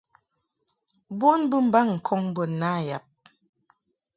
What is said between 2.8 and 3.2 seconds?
yab.